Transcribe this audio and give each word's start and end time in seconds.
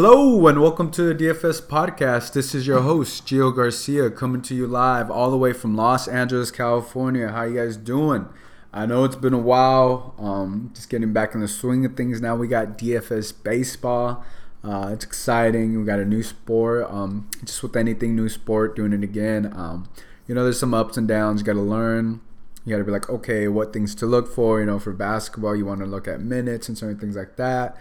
Hello 0.00 0.46
and 0.46 0.62
welcome 0.62 0.92
to 0.92 1.12
the 1.12 1.24
DFS 1.24 1.60
podcast. 1.60 2.32
This 2.32 2.54
is 2.54 2.68
your 2.68 2.82
host 2.82 3.26
Gio 3.26 3.52
Garcia 3.52 4.10
coming 4.10 4.40
to 4.42 4.54
you 4.54 4.64
live 4.64 5.10
all 5.10 5.28
the 5.28 5.36
way 5.36 5.52
from 5.52 5.74
Los 5.74 6.06
Angeles, 6.06 6.52
California. 6.52 7.30
How 7.30 7.42
you 7.42 7.56
guys 7.56 7.76
doing? 7.76 8.28
I 8.72 8.86
know 8.86 9.02
it's 9.02 9.16
been 9.16 9.34
a 9.34 9.38
while. 9.38 10.14
Um, 10.16 10.70
just 10.72 10.88
getting 10.88 11.12
back 11.12 11.34
in 11.34 11.40
the 11.40 11.48
swing 11.48 11.84
of 11.84 11.96
things 11.96 12.20
now. 12.20 12.36
We 12.36 12.46
got 12.46 12.78
DFS 12.78 13.42
baseball. 13.42 14.24
Uh, 14.62 14.90
it's 14.92 15.04
exciting. 15.04 15.76
We 15.76 15.84
got 15.84 15.98
a 15.98 16.04
new 16.04 16.22
sport. 16.22 16.88
Um, 16.88 17.28
just 17.44 17.60
with 17.64 17.74
anything 17.74 18.14
new 18.14 18.28
sport, 18.28 18.76
doing 18.76 18.92
it 18.92 19.02
again. 19.02 19.52
Um, 19.52 19.88
you 20.28 20.34
know, 20.36 20.44
there's 20.44 20.60
some 20.60 20.74
ups 20.74 20.96
and 20.96 21.08
downs. 21.08 21.40
You 21.40 21.44
got 21.44 21.54
to 21.54 21.60
learn. 21.60 22.20
You 22.64 22.70
got 22.70 22.78
to 22.78 22.84
be 22.84 22.92
like, 22.92 23.10
okay, 23.10 23.48
what 23.48 23.72
things 23.72 23.96
to 23.96 24.06
look 24.06 24.32
for. 24.32 24.60
You 24.60 24.66
know, 24.66 24.78
for 24.78 24.92
basketball, 24.92 25.56
you 25.56 25.66
want 25.66 25.80
to 25.80 25.86
look 25.86 26.06
at 26.06 26.20
minutes 26.20 26.68
and 26.68 26.78
certain 26.78 27.00
things 27.00 27.16
like 27.16 27.34
that 27.34 27.76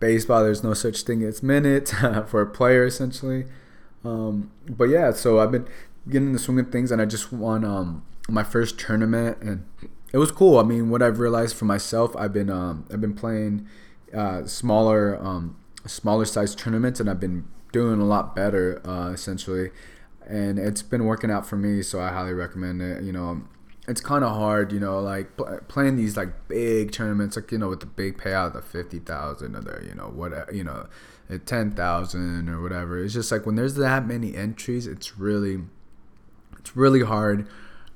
baseball, 0.00 0.42
there's 0.42 0.62
no 0.62 0.74
such 0.74 1.02
thing 1.02 1.22
as 1.22 1.42
minutes 1.42 1.92
for 2.26 2.40
a 2.40 2.46
player 2.46 2.84
essentially. 2.84 3.46
Um, 4.04 4.50
but 4.68 4.84
yeah, 4.84 5.12
so 5.12 5.40
I've 5.40 5.50
been 5.50 5.66
getting 6.08 6.32
the 6.32 6.38
swing 6.38 6.58
of 6.60 6.70
things, 6.70 6.90
and 6.90 7.00
I 7.00 7.04
just 7.04 7.32
won 7.32 7.64
um, 7.64 8.04
my 8.28 8.42
first 8.42 8.78
tournament, 8.78 9.38
and 9.40 9.66
it 10.12 10.18
was 10.18 10.30
cool. 10.30 10.58
I 10.58 10.62
mean, 10.62 10.90
what 10.90 11.02
I've 11.02 11.18
realized 11.18 11.56
for 11.56 11.64
myself, 11.64 12.16
I've 12.16 12.32
been 12.32 12.50
um, 12.50 12.86
I've 12.92 13.00
been 13.00 13.14
playing 13.14 13.66
uh, 14.14 14.44
smaller 14.46 15.18
um, 15.22 15.56
smaller 15.86 16.24
size 16.24 16.54
tournaments, 16.54 17.00
and 17.00 17.10
I've 17.10 17.20
been 17.20 17.46
doing 17.72 18.00
a 18.00 18.04
lot 18.04 18.34
better 18.34 18.80
uh, 18.86 19.10
essentially, 19.10 19.70
and 20.26 20.58
it's 20.58 20.82
been 20.82 21.04
working 21.04 21.30
out 21.30 21.46
for 21.46 21.56
me. 21.56 21.82
So 21.82 22.00
I 22.00 22.08
highly 22.08 22.32
recommend 22.32 22.80
it. 22.80 23.02
You 23.02 23.12
know, 23.12 23.42
it's 23.88 24.02
kind 24.02 24.22
of 24.22 24.36
hard, 24.36 24.70
you 24.70 24.78
know, 24.78 25.00
like 25.00 25.36
pl- 25.38 25.60
playing 25.66 25.96
these 25.96 26.16
like 26.16 26.46
big 26.46 26.92
tournaments, 26.92 27.36
like 27.36 27.50
you 27.50 27.58
know, 27.58 27.70
with 27.70 27.80
the 27.80 27.86
big 27.86 28.18
payout, 28.18 28.52
the 28.52 28.60
fifty 28.60 28.98
thousand 28.98 29.56
or 29.56 29.62
the 29.62 29.84
you 29.86 29.94
know 29.94 30.08
what 30.08 30.54
you 30.54 30.62
know, 30.62 30.86
ten 31.46 31.70
thousand 31.70 32.50
or 32.50 32.60
whatever. 32.60 33.02
It's 33.02 33.14
just 33.14 33.32
like 33.32 33.46
when 33.46 33.54
there's 33.54 33.76
that 33.76 34.06
many 34.06 34.36
entries, 34.36 34.86
it's 34.86 35.18
really, 35.18 35.62
it's 36.58 36.76
really 36.76 37.02
hard 37.02 37.48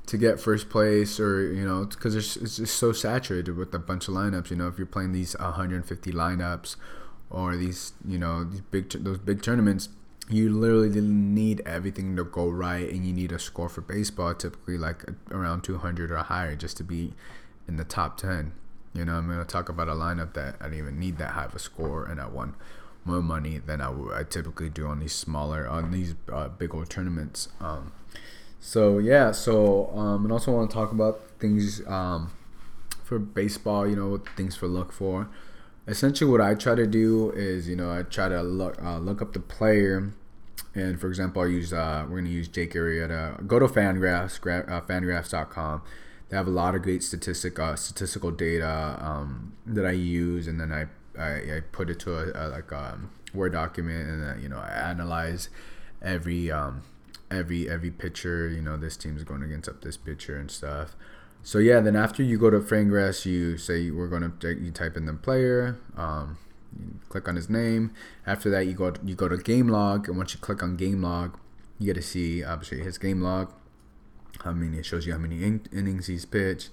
to 0.06 0.16
get 0.16 0.40
first 0.40 0.68
place 0.68 1.20
or 1.20 1.52
you 1.52 1.64
know 1.64 1.84
because 1.84 2.16
it's, 2.16 2.36
it's 2.36 2.56
just 2.56 2.76
so 2.76 2.90
saturated 2.92 3.56
with 3.56 3.74
a 3.74 3.78
bunch 3.78 4.08
of 4.08 4.14
lineups. 4.14 4.50
You 4.50 4.56
know, 4.56 4.68
if 4.68 4.78
you're 4.78 4.86
playing 4.86 5.12
these 5.12 5.36
150 5.38 6.10
lineups 6.10 6.76
or 7.28 7.54
these 7.54 7.92
you 8.08 8.18
know 8.18 8.44
these 8.44 8.62
big 8.62 8.88
those 8.90 9.18
big 9.18 9.42
tournaments 9.42 9.90
you 10.28 10.50
literally 10.50 11.00
need 11.00 11.60
everything 11.66 12.16
to 12.16 12.24
go 12.24 12.48
right 12.48 12.88
and 12.90 13.06
you 13.06 13.12
need 13.12 13.32
a 13.32 13.38
score 13.38 13.68
for 13.68 13.80
baseball 13.80 14.34
typically 14.34 14.78
like 14.78 15.04
around 15.30 15.62
200 15.62 16.10
or 16.10 16.16
higher 16.18 16.54
just 16.54 16.76
to 16.76 16.84
be 16.84 17.12
in 17.66 17.76
the 17.76 17.84
top 17.84 18.16
10 18.18 18.52
you 18.94 19.04
know 19.04 19.14
i'm 19.14 19.26
going 19.26 19.38
to 19.38 19.44
talk 19.44 19.68
about 19.68 19.88
a 19.88 19.92
lineup 19.92 20.32
that 20.34 20.54
i 20.60 20.64
didn't 20.64 20.78
even 20.78 21.00
need 21.00 21.18
that 21.18 21.30
high 21.30 21.44
of 21.44 21.54
a 21.54 21.58
score 21.58 22.04
and 22.04 22.20
i 22.20 22.26
won 22.26 22.54
more 23.04 23.22
money 23.22 23.58
than 23.58 23.80
I, 23.80 23.86
w- 23.86 24.14
I 24.14 24.22
typically 24.22 24.68
do 24.68 24.86
on 24.86 25.00
these 25.00 25.12
smaller 25.12 25.66
on 25.66 25.90
these 25.90 26.14
uh, 26.32 26.48
big 26.48 26.74
old 26.74 26.88
tournaments. 26.88 27.48
Um, 27.60 27.92
so 28.60 28.98
yeah 28.98 29.32
so 29.32 29.90
um, 29.96 30.24
and 30.24 30.32
also 30.32 30.52
want 30.52 30.70
to 30.70 30.74
talk 30.74 30.92
about 30.92 31.20
things 31.40 31.84
um, 31.86 32.30
for 33.02 33.18
baseball 33.18 33.88
you 33.88 33.96
know 33.96 34.22
things 34.36 34.54
for 34.54 34.68
look 34.68 34.92
for 34.92 35.28
essentially 35.86 36.30
what 36.30 36.40
I 36.40 36.54
try 36.54 36.74
to 36.74 36.86
do 36.86 37.30
is 37.30 37.68
you 37.68 37.76
know 37.76 37.90
I 37.90 38.02
try 38.02 38.28
to 38.28 38.42
look 38.42 38.82
uh, 38.82 38.98
look 38.98 39.22
up 39.22 39.32
the 39.32 39.40
player. 39.40 40.12
And 40.74 40.98
for 40.98 41.08
example 41.08 41.42
I 41.42 41.46
use 41.46 41.72
uh, 41.72 42.06
we're 42.08 42.18
gonna 42.18 42.30
use 42.30 42.48
Jake 42.48 42.72
Arrieta. 42.72 43.46
Go 43.46 43.58
to 43.58 43.66
Fangraphs 43.66 44.38
uh, 44.68 44.80
Fangraphs.com 44.80 45.82
they 46.32 46.38
have 46.38 46.46
a 46.46 46.50
lot 46.50 46.74
of 46.74 46.80
great 46.80 47.02
statistic 47.02 47.58
uh, 47.58 47.76
statistical 47.76 48.30
data 48.30 48.96
um, 48.98 49.52
that 49.66 49.84
I 49.84 49.90
use. 49.90 50.48
And 50.48 50.58
then 50.58 50.72
I 50.72 50.86
I, 51.20 51.56
I 51.56 51.60
put 51.72 51.90
it 51.90 51.98
to 52.00 52.14
a, 52.14 52.32
a 52.34 52.44
like 52.48 52.72
a 52.72 52.94
um, 52.94 53.10
Word 53.34 53.52
document 53.52 54.08
and 54.08 54.22
then 54.22 54.42
you 54.42 54.48
know 54.48 54.58
I 54.58 54.68
analyze 54.68 55.48
every 56.02 56.50
um, 56.50 56.82
every 57.30 57.68
every 57.68 57.90
pitcher 57.90 58.48
you 58.48 58.60
know 58.60 58.76
this 58.76 58.96
team's 58.96 59.24
going 59.24 59.42
against 59.42 59.68
up 59.68 59.80
this 59.80 59.96
pitcher 59.96 60.36
and 60.36 60.50
stuff 60.50 60.94
so 61.42 61.58
yeah, 61.58 61.80
then 61.80 61.96
after 61.96 62.22
you 62.22 62.38
go 62.38 62.50
to 62.50 62.60
Fangraphs, 62.60 63.26
you 63.26 63.56
say 63.58 63.90
we're 63.90 64.08
gonna 64.08 64.32
you 64.42 64.70
type 64.70 64.96
in 64.96 65.06
the 65.06 65.14
player, 65.14 65.78
um, 65.96 66.38
click 67.08 67.28
on 67.28 67.36
his 67.36 67.50
name. 67.50 67.92
After 68.26 68.48
that, 68.50 68.66
you 68.66 68.74
go 68.74 68.92
you 69.04 69.14
go 69.14 69.28
to 69.28 69.36
game 69.36 69.68
log, 69.68 70.08
and 70.08 70.16
once 70.16 70.34
you 70.34 70.40
click 70.40 70.62
on 70.62 70.76
game 70.76 71.02
log, 71.02 71.38
you 71.78 71.86
get 71.86 71.94
to 71.94 72.02
see 72.02 72.44
obviously 72.44 72.80
his 72.80 72.98
game 72.98 73.20
log. 73.20 73.52
I 74.44 74.52
mean, 74.52 74.74
it 74.74 74.86
shows 74.86 75.06
you 75.06 75.12
how 75.12 75.18
many 75.18 75.42
in- 75.42 75.66
innings 75.72 76.06
he's 76.06 76.24
pitched, 76.24 76.70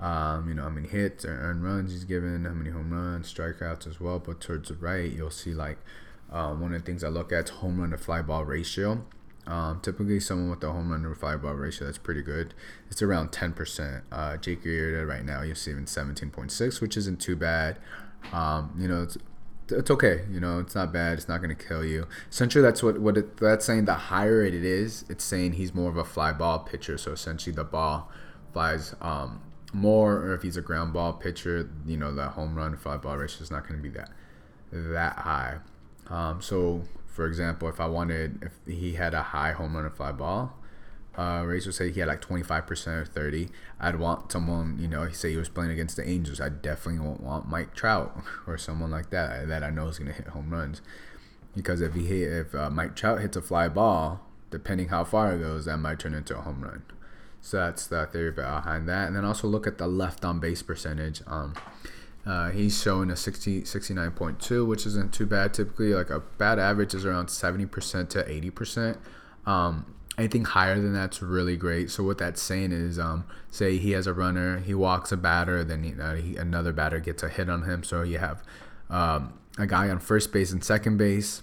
um, 0.00 0.48
you 0.48 0.54
know 0.54 0.64
how 0.64 0.68
many 0.68 0.88
hits 0.88 1.24
or 1.24 1.30
earned 1.30 1.64
runs 1.64 1.92
he's 1.92 2.04
given, 2.04 2.44
how 2.44 2.52
many 2.52 2.70
home 2.70 2.92
runs, 2.92 3.32
strikeouts 3.32 3.86
as 3.86 4.00
well. 4.00 4.18
But 4.18 4.40
towards 4.40 4.68
the 4.68 4.74
right, 4.74 5.10
you'll 5.10 5.30
see 5.30 5.54
like 5.54 5.78
um, 6.30 6.60
one 6.60 6.74
of 6.74 6.80
the 6.80 6.86
things 6.86 7.02
I 7.02 7.08
look 7.08 7.32
at 7.32 7.44
is 7.44 7.50
home 7.50 7.80
run 7.80 7.90
to 7.90 7.98
fly 7.98 8.22
ball 8.22 8.44
ratio. 8.44 9.04
Um, 9.48 9.80
typically, 9.80 10.20
someone 10.20 10.50
with 10.50 10.62
a 10.62 10.70
home 10.70 10.90
run 10.92 11.02
to 11.02 11.14
fly 11.14 11.34
ball 11.36 11.54
ratio 11.54 11.86
that's 11.86 11.98
pretty 11.98 12.22
good. 12.22 12.52
It's 12.90 13.00
around 13.00 13.32
10%. 13.32 14.02
Uh, 14.12 14.36
Jake 14.36 14.62
Arrieta 14.62 15.08
right 15.08 15.24
now, 15.24 15.40
you're 15.40 15.54
seeing 15.54 15.86
17.6, 15.86 16.80
which 16.82 16.96
isn't 16.98 17.18
too 17.18 17.34
bad. 17.34 17.78
Um, 18.32 18.74
you 18.78 18.86
know, 18.86 19.02
it's 19.02 19.16
it's 19.70 19.90
okay. 19.90 20.24
You 20.30 20.40
know, 20.40 20.60
it's 20.60 20.74
not 20.74 20.92
bad. 20.92 21.14
It's 21.18 21.28
not 21.28 21.38
going 21.38 21.54
to 21.54 21.66
kill 21.66 21.84
you. 21.84 22.06
Essentially, 22.30 22.62
that's 22.62 22.82
what 22.82 23.00
what 23.00 23.16
it, 23.16 23.36
that's 23.38 23.64
saying. 23.64 23.86
The 23.86 23.94
higher 23.94 24.42
it 24.42 24.54
is, 24.54 25.04
it's 25.08 25.24
saying 25.24 25.54
he's 25.54 25.74
more 25.74 25.90
of 25.90 25.96
a 25.96 26.04
fly 26.04 26.32
ball 26.32 26.60
pitcher. 26.60 26.98
So 26.98 27.12
essentially, 27.12 27.54
the 27.54 27.64
ball 27.64 28.10
flies 28.52 28.94
um, 29.00 29.40
more. 29.72 30.16
Or 30.16 30.34
if 30.34 30.42
he's 30.42 30.56
a 30.56 30.62
ground 30.62 30.92
ball 30.92 31.12
pitcher, 31.14 31.70
you 31.86 31.96
know, 31.96 32.14
the 32.14 32.28
home 32.30 32.54
run 32.54 32.76
fly 32.76 32.96
ball 32.96 33.16
ratio 33.16 33.42
is 33.42 33.50
not 33.50 33.66
going 33.68 33.82
to 33.82 33.82
be 33.82 33.90
that 33.90 34.10
that 34.72 35.16
high. 35.18 35.58
Um, 36.08 36.40
so 36.40 36.82
for 37.18 37.26
example, 37.26 37.68
if 37.68 37.80
I 37.80 37.88
wanted, 37.88 38.44
if 38.44 38.72
he 38.72 38.92
had 38.92 39.12
a 39.12 39.24
high 39.24 39.50
home 39.50 39.74
run 39.74 39.84
and 39.84 39.92
fly 39.92 40.12
ball, 40.12 40.56
uh, 41.16 41.42
would 41.44 41.74
say 41.74 41.90
he 41.90 41.98
had 41.98 42.06
like 42.06 42.20
25% 42.20 42.86
or 42.86 43.04
30. 43.04 43.48
I'd 43.80 43.96
want 43.96 44.30
someone, 44.30 44.78
you 44.78 44.86
know, 44.86 45.08
say 45.10 45.32
he 45.32 45.36
was 45.36 45.48
playing 45.48 45.72
against 45.72 45.96
the 45.96 46.08
Angels. 46.08 46.40
I 46.40 46.48
definitely 46.48 47.04
won't 47.04 47.20
want 47.20 47.48
Mike 47.48 47.74
Trout 47.74 48.16
or 48.46 48.56
someone 48.56 48.92
like 48.92 49.10
that 49.10 49.48
that 49.48 49.64
I 49.64 49.70
know 49.70 49.88
is 49.88 49.98
going 49.98 50.12
to 50.12 50.16
hit 50.16 50.28
home 50.28 50.50
runs. 50.50 50.80
Because 51.56 51.80
if 51.80 51.94
he 51.94 52.06
hit, 52.06 52.30
if 52.30 52.54
uh, 52.54 52.70
Mike 52.70 52.94
Trout 52.94 53.20
hits 53.20 53.36
a 53.36 53.42
fly 53.42 53.66
ball, 53.66 54.20
depending 54.52 54.86
how 54.86 55.02
far 55.02 55.34
it 55.34 55.40
goes, 55.40 55.64
that 55.64 55.78
might 55.78 55.98
turn 55.98 56.14
into 56.14 56.38
a 56.38 56.42
home 56.42 56.62
run. 56.62 56.84
So 57.40 57.56
that's 57.56 57.88
the 57.88 58.06
theory 58.06 58.30
behind 58.30 58.88
that. 58.88 59.08
And 59.08 59.16
then 59.16 59.24
also 59.24 59.48
look 59.48 59.66
at 59.66 59.78
the 59.78 59.88
left 59.88 60.24
on 60.24 60.38
base 60.38 60.62
percentage. 60.62 61.22
Um, 61.26 61.54
uh, 62.28 62.50
he's 62.50 62.80
showing 62.80 63.10
a 63.10 63.16
60, 63.16 63.62
69.2, 63.62 64.66
which 64.66 64.84
isn't 64.84 65.14
too 65.14 65.24
bad. 65.24 65.54
Typically, 65.54 65.94
like 65.94 66.10
a 66.10 66.20
bad 66.20 66.58
average 66.58 66.92
is 66.92 67.06
around 67.06 67.28
70% 67.28 68.10
to 68.10 68.22
80%. 68.22 68.98
Um, 69.46 69.94
anything 70.18 70.44
higher 70.44 70.78
than 70.78 70.92
that's 70.92 71.22
really 71.22 71.56
great. 71.56 71.90
So 71.90 72.04
what 72.04 72.18
that's 72.18 72.42
saying 72.42 72.72
is, 72.72 72.98
um, 72.98 73.24
say 73.50 73.78
he 73.78 73.92
has 73.92 74.06
a 74.06 74.12
runner, 74.12 74.58
he 74.58 74.74
walks 74.74 75.10
a 75.10 75.16
batter, 75.16 75.64
then 75.64 75.84
he, 75.84 75.94
uh, 75.98 76.16
he, 76.16 76.36
another 76.36 76.70
batter 76.70 77.00
gets 77.00 77.22
a 77.22 77.30
hit 77.30 77.48
on 77.48 77.62
him. 77.62 77.82
So 77.82 78.02
you 78.02 78.18
have 78.18 78.42
um, 78.90 79.38
a 79.56 79.66
guy 79.66 79.88
on 79.88 79.98
first 79.98 80.30
base 80.30 80.52
and 80.52 80.62
second 80.62 80.98
base, 80.98 81.42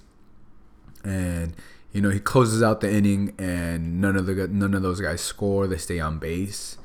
and 1.04 1.56
you 1.94 2.02
know 2.02 2.12
he 2.12 2.20
closes 2.20 2.62
out 2.62 2.82
the 2.82 2.94
inning, 2.94 3.34
and 3.40 4.00
none 4.00 4.16
of 4.16 4.28
the 4.28 4.48
none 4.48 4.76
of 4.76 4.84
those 4.84 5.02
guys 5.02 5.22
score. 5.22 5.66
They 5.66 5.78
stay 5.78 6.00
on 6.00 6.20
base 6.20 6.78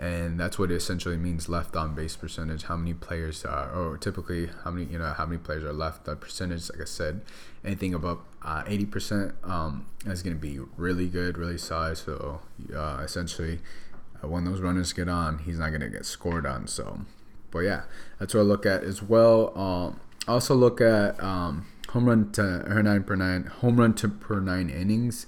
and 0.00 0.40
that's 0.40 0.58
what 0.58 0.70
it 0.70 0.74
essentially 0.76 1.18
means 1.18 1.46
left 1.46 1.76
on 1.76 1.94
base 1.94 2.16
percentage 2.16 2.64
how 2.64 2.76
many 2.76 2.94
players 2.94 3.44
are 3.44 3.70
or 3.70 3.98
typically 3.98 4.48
how 4.64 4.70
many 4.70 4.90
you 4.90 4.98
know 4.98 5.12
how 5.12 5.26
many 5.26 5.36
players 5.36 5.62
are 5.62 5.74
left 5.74 6.06
the 6.06 6.16
percentage 6.16 6.70
like 6.70 6.80
i 6.80 6.84
said 6.84 7.20
anything 7.64 7.92
above 7.92 8.18
uh, 8.42 8.64
80% 8.64 9.34
um, 9.46 9.84
is 10.06 10.22
going 10.22 10.34
to 10.34 10.40
be 10.40 10.58
really 10.78 11.08
good 11.08 11.36
really 11.36 11.58
solid. 11.58 11.98
So 11.98 12.40
uh, 12.74 13.02
essentially 13.04 13.60
uh, 14.24 14.28
when 14.28 14.46
those 14.46 14.60
runners 14.60 14.94
get 14.94 15.10
on 15.10 15.40
he's 15.40 15.58
not 15.58 15.68
going 15.68 15.82
to 15.82 15.90
get 15.90 16.06
scored 16.06 16.46
on 16.46 16.66
so. 16.66 17.00
But 17.50 17.60
yeah 17.60 17.82
that's 18.18 18.32
what 18.32 18.40
i 18.40 18.44
look 18.44 18.64
at 18.64 18.82
as 18.82 19.02
well. 19.02 19.56
Um, 19.58 20.00
also 20.26 20.54
look 20.54 20.80
at 20.80 21.22
um, 21.22 21.66
home 21.90 22.06
run 22.06 22.32
to 22.32 22.82
nine 22.82 23.04
per 23.04 23.16
nine 23.16 23.44
home 23.44 23.76
run 23.78 23.92
to 23.94 24.08
per 24.08 24.40
nine 24.40 24.70
innings. 24.70 25.26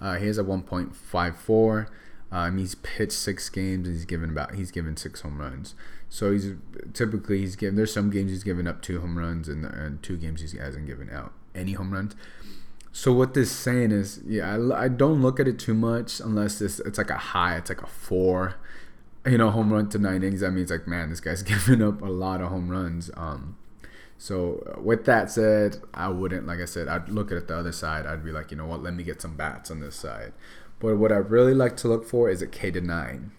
Uh, 0.00 0.14
he 0.14 0.28
has 0.28 0.38
a 0.38 0.44
1.54 0.44 1.88
um, 2.32 2.56
he's 2.56 2.74
pitched 2.76 3.12
six 3.12 3.50
games 3.50 3.86
and 3.86 3.94
he's 3.94 4.06
given 4.06 4.30
about 4.30 4.54
he's 4.54 4.70
given 4.70 4.96
six 4.96 5.20
home 5.20 5.38
runs. 5.38 5.74
So 6.08 6.32
he's 6.32 6.54
typically 6.94 7.40
he's 7.40 7.56
given. 7.56 7.76
There's 7.76 7.92
some 7.92 8.08
games 8.10 8.30
he's 8.30 8.42
given 8.42 8.66
up 8.66 8.80
two 8.80 9.00
home 9.02 9.18
runs 9.18 9.48
and, 9.48 9.66
and 9.66 10.02
two 10.02 10.16
games 10.16 10.40
he 10.40 10.58
hasn't 10.58 10.86
given 10.86 11.10
out 11.10 11.32
any 11.54 11.74
home 11.74 11.92
runs. 11.92 12.16
So 12.90 13.12
what 13.12 13.34
this 13.34 13.50
saying 13.52 13.92
is, 13.92 14.20
yeah, 14.26 14.56
I, 14.56 14.84
I 14.84 14.88
don't 14.88 15.20
look 15.20 15.40
at 15.40 15.48
it 15.48 15.58
too 15.58 15.74
much 15.74 16.20
unless 16.20 16.58
this 16.58 16.80
it's 16.80 16.96
like 16.96 17.10
a 17.10 17.18
high, 17.18 17.56
it's 17.56 17.68
like 17.68 17.82
a 17.82 17.86
four, 17.86 18.54
you 19.26 19.36
know, 19.36 19.50
home 19.50 19.70
run 19.70 19.90
to 19.90 19.98
nine 19.98 20.22
innings. 20.22 20.40
That 20.40 20.52
means 20.52 20.70
like, 20.70 20.86
man, 20.86 21.10
this 21.10 21.20
guy's 21.20 21.42
giving 21.42 21.82
up 21.82 22.00
a 22.00 22.06
lot 22.06 22.40
of 22.40 22.48
home 22.48 22.70
runs. 22.70 23.10
Um, 23.14 23.58
so 24.16 24.78
with 24.82 25.04
that 25.04 25.30
said, 25.30 25.82
I 25.92 26.08
wouldn't 26.08 26.46
like 26.46 26.60
I 26.60 26.64
said, 26.64 26.88
I'd 26.88 27.10
look 27.10 27.30
at 27.30 27.36
it 27.36 27.48
the 27.48 27.58
other 27.58 27.72
side. 27.72 28.06
I'd 28.06 28.24
be 28.24 28.32
like, 28.32 28.50
you 28.50 28.56
know 28.56 28.66
what, 28.66 28.82
let 28.82 28.94
me 28.94 29.04
get 29.04 29.20
some 29.20 29.36
bats 29.36 29.70
on 29.70 29.80
this 29.80 29.96
side. 29.96 30.32
But 30.82 30.96
what 30.96 31.12
I 31.12 31.16
really 31.16 31.54
like 31.54 31.76
to 31.78 31.88
look 31.88 32.04
for 32.04 32.28
is 32.28 32.42
a 32.42 32.46
K 32.48 32.72
to 32.72 32.80
nine, 32.80 33.30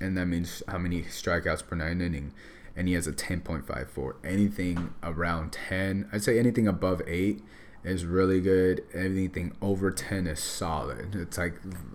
and 0.00 0.18
that 0.18 0.26
means 0.26 0.64
how 0.66 0.78
many 0.78 1.02
strikeouts 1.02 1.64
per 1.64 1.76
nine 1.76 2.00
inning. 2.00 2.32
And 2.74 2.88
he 2.88 2.94
has 2.94 3.06
a 3.06 3.12
10.54. 3.12 4.14
Anything 4.24 4.92
around 5.00 5.52
10, 5.52 6.08
I'd 6.12 6.24
say 6.24 6.40
anything 6.40 6.66
above 6.66 7.00
eight 7.06 7.40
is 7.84 8.04
really 8.04 8.40
good. 8.40 8.82
Anything 8.92 9.54
over 9.62 9.92
10 9.92 10.26
is 10.26 10.40
solid. 10.40 11.14
It's 11.14 11.38
like 11.38 11.54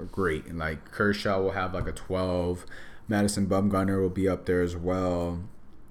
great. 0.09 0.55
Like 0.55 0.89
Kershaw 0.91 1.41
will 1.41 1.51
have 1.51 1.73
like 1.73 1.87
a 1.87 1.91
12. 1.91 2.65
Madison 3.09 3.45
Bumgarner 3.47 3.99
will 3.99 4.09
be 4.09 4.29
up 4.29 4.45
there 4.45 4.61
as 4.61 4.77
well. 4.77 5.41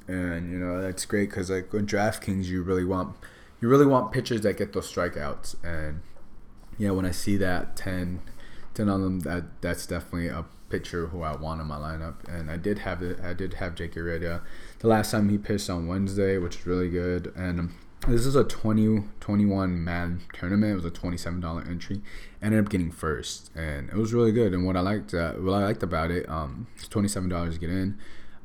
And 0.09 0.51
you 0.51 0.59
know, 0.59 0.81
that's 0.81 1.05
great 1.05 1.31
cuz 1.31 1.51
like 1.51 1.75
on 1.75 1.87
DraftKings 1.87 2.45
you 2.45 2.63
really 2.63 2.85
want 2.85 3.15
you 3.61 3.69
really 3.69 3.87
want 3.87 4.13
pitchers 4.13 4.41
that 4.43 4.57
get 4.57 4.73
those 4.73 4.91
strikeouts 4.91 5.57
and 5.65 6.01
yeah, 6.79 6.91
when 6.91 7.05
I 7.05 7.11
see 7.11 7.37
that 7.39 7.75
10 7.77 8.21
10 8.77 8.89
on 8.89 9.03
them 9.03 9.21
that 9.21 9.61
that's 9.61 9.87
definitely 9.87 10.29
a 10.29 10.45
pitcher 10.69 11.09
who 11.09 11.23
I 11.23 11.37
want 11.37 11.61
in 11.61 11.67
my 11.67 11.77
lineup. 11.77 12.27
And 12.29 12.51
I 12.51 12.57
did 12.57 12.81
have 12.81 13.03
it 13.03 13.21
I 13.21 13.33
did 13.33 13.55
have 13.55 13.75
Jake 13.75 13.95
Arrieta 13.95 14.43
the 14.79 14.89
last 14.89 15.11
time 15.11 15.29
he 15.29 15.39
pitched 15.39 15.71
on 15.71 15.87
Wednesday, 15.87 16.39
which 16.39 16.57
is 16.57 16.67
really 16.67 16.89
good. 16.89 17.33
And 17.37 17.73
this 18.09 18.27
is 18.27 18.37
a 18.37 18.45
20, 18.45 19.05
21 19.21 19.83
man 19.83 20.23
tournament. 20.33 20.73
It 20.73 20.77
was 20.77 20.85
a 20.85 20.91
$27 20.91 21.69
entry. 21.69 22.03
Ended 22.41 22.65
up 22.65 22.71
getting 22.71 22.93
first, 22.93 23.51
and 23.57 23.89
it 23.89 23.97
was 23.97 24.13
really 24.13 24.33
good. 24.33 24.53
And 24.53 24.65
what 24.65 24.77
I 24.77 24.81
liked, 24.81 25.13
uh, 25.13 25.33
what 25.33 25.55
I 25.55 25.65
liked 25.65 25.83
about 25.83 26.11
it, 26.11 26.29
um, 26.29 26.69
it's 26.77 26.89
$27 26.89 27.53
to 27.53 27.59
get 27.59 27.71
in. 27.71 27.99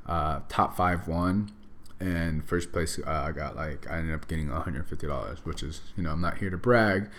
Uh, 0.07 0.39
top 0.49 0.75
five 0.75 1.07
won, 1.07 1.51
and 1.99 2.43
first 2.43 2.71
place 2.71 2.99
uh, 3.05 3.25
I 3.27 3.31
got 3.33 3.55
like 3.55 3.89
I 3.89 3.97
ended 3.97 4.15
up 4.15 4.27
getting 4.27 4.47
$150, 4.47 5.37
which 5.39 5.61
is 5.61 5.81
you 5.95 6.01
know 6.01 6.11
I'm 6.11 6.21
not 6.21 6.39
here 6.39 6.49
to 6.49 6.57
brag, 6.57 7.09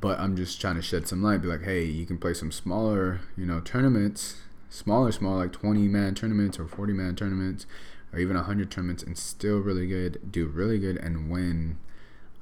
but 0.00 0.18
I'm 0.18 0.36
just 0.36 0.60
trying 0.60 0.76
to 0.76 0.82
shed 0.82 1.08
some 1.08 1.22
light. 1.22 1.42
Be 1.42 1.48
like, 1.48 1.62
hey, 1.62 1.84
you 1.84 2.06
can 2.06 2.18
play 2.18 2.34
some 2.34 2.52
smaller, 2.52 3.20
you 3.36 3.46
know, 3.46 3.60
tournaments, 3.60 4.36
smaller, 4.68 5.12
small 5.12 5.36
like 5.36 5.52
20 5.52 5.88
man 5.88 6.14
tournaments 6.14 6.58
or 6.58 6.66
40 6.66 6.92
man 6.92 7.16
tournaments 7.16 7.66
or 8.12 8.18
even 8.18 8.36
100 8.36 8.70
tournaments 8.70 9.02
and 9.02 9.16
still 9.16 9.58
really 9.58 9.86
good, 9.86 10.30
do 10.30 10.46
really 10.46 10.78
good, 10.78 10.96
and 10.96 11.30
win 11.30 11.78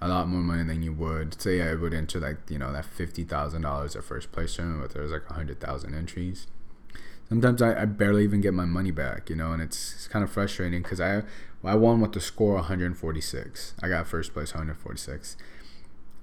a 0.00 0.08
lot 0.08 0.28
more 0.28 0.40
money 0.40 0.64
than 0.64 0.82
you 0.82 0.92
would. 0.92 1.40
Say 1.40 1.62
I 1.62 1.74
would 1.74 1.94
enter 1.94 2.20
like, 2.20 2.38
you 2.48 2.58
know, 2.58 2.72
that 2.72 2.86
$50,000 2.86 3.96
at 3.96 4.04
first 4.04 4.32
place 4.32 4.56
tournament, 4.56 4.82
but 4.82 4.94
there's 4.94 5.12
like 5.12 5.28
100,000 5.30 5.94
entries. 5.94 6.46
Sometimes 7.28 7.62
I, 7.62 7.82
I 7.82 7.84
barely 7.86 8.24
even 8.24 8.40
get 8.40 8.52
my 8.52 8.66
money 8.66 8.90
back, 8.90 9.30
you 9.30 9.36
know, 9.36 9.52
and 9.52 9.62
it's, 9.62 9.94
it's 9.94 10.08
kind 10.08 10.22
of 10.22 10.30
frustrating 10.30 10.82
because 10.82 11.00
I, 11.00 11.22
I 11.64 11.74
won 11.76 12.00
with 12.00 12.12
the 12.12 12.20
score 12.20 12.54
146. 12.56 13.74
I 13.82 13.88
got 13.88 14.06
first 14.06 14.34
place 14.34 14.52
146 14.52 15.36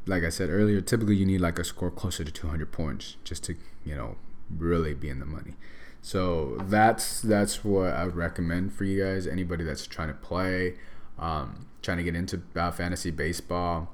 like 0.05 0.23
I 0.23 0.29
said 0.29 0.49
earlier, 0.49 0.81
typically 0.81 1.15
you 1.15 1.25
need 1.25 1.41
like 1.41 1.59
a 1.59 1.63
score 1.63 1.91
closer 1.91 2.23
to 2.23 2.31
200 2.31 2.71
points 2.71 3.17
just 3.23 3.43
to, 3.45 3.55
you 3.85 3.95
know, 3.95 4.15
really 4.55 4.93
be 4.93 5.09
in 5.09 5.19
the 5.19 5.25
money. 5.25 5.55
So 6.01 6.57
that's 6.63 7.21
that's 7.21 7.63
what 7.63 7.93
I 7.93 8.05
would 8.05 8.15
recommend 8.15 8.73
for 8.73 8.83
you 8.85 9.03
guys. 9.03 9.27
Anybody 9.27 9.63
that's 9.63 9.85
trying 9.85 10.07
to 10.07 10.15
play, 10.15 10.75
um, 11.19 11.67
trying 11.81 11.97
to 11.97 12.03
get 12.03 12.15
into 12.15 12.41
uh, 12.55 12.71
fantasy 12.71 13.11
baseball, 13.11 13.93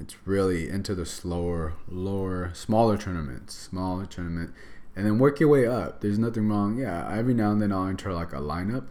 it's 0.00 0.16
really 0.26 0.68
into 0.68 0.94
the 0.94 1.06
slower, 1.06 1.74
lower, 1.88 2.50
smaller 2.54 2.98
tournaments, 2.98 3.54
smaller 3.54 4.04
tournament, 4.04 4.52
and 4.96 5.06
then 5.06 5.20
work 5.20 5.38
your 5.38 5.48
way 5.48 5.66
up. 5.66 6.00
There's 6.00 6.18
nothing 6.18 6.48
wrong. 6.48 6.76
Yeah, 6.78 7.08
every 7.16 7.34
now 7.34 7.52
and 7.52 7.62
then 7.62 7.72
I'll 7.72 7.86
enter 7.86 8.12
like 8.12 8.32
a 8.32 8.40
lineup, 8.40 8.86